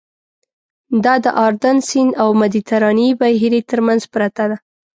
[1.03, 4.57] دا د اردن سیند او مدیترانې بحیرې تر منځ پرته ده.